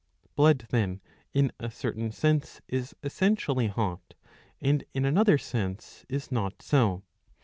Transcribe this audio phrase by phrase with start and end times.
[0.35, 0.99] Blood then
[1.31, 4.15] in a certain sense is essentially hot,
[4.59, 7.03] and in another sense is not so.